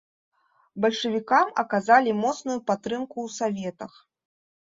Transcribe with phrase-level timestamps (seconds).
[0.85, 3.93] Бальшавікам аказалі моцную падтрымку ў саветах.